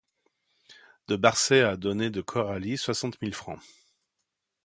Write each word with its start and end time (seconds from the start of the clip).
De 1.07 1.15
Marsay 1.15 1.61
a 1.61 1.77
donné 1.77 2.09
de 2.09 2.21
Coralie 2.21 2.75
soixante 2.75 3.21
mille 3.21 3.35
francs. 3.35 3.61